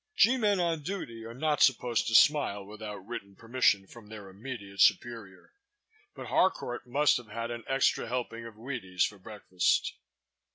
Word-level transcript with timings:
G 0.15 0.35
Men 0.35 0.59
on 0.59 0.81
duty 0.81 1.25
are 1.25 1.33
not 1.35 1.61
supposed 1.61 2.07
to 2.07 2.15
smile 2.15 2.65
without 2.65 3.05
written 3.07 3.35
permission 3.35 3.85
from 3.85 4.07
their 4.07 4.29
immediate 4.29 4.81
superior 4.81 5.53
but 6.15 6.25
Harcourt 6.25 6.87
must 6.87 7.17
have 7.17 7.27
had 7.29 7.51
an 7.51 7.63
extra 7.67 8.07
helping 8.07 8.43
of 8.47 8.55
Wheaties 8.55 9.05
for 9.05 9.19
breakfast. 9.19 9.93